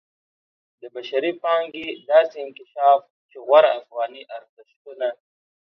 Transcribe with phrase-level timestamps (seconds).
[0.81, 5.09] د بشري پانګې داسې انکشاف چې غوره افغاني ارزښتونو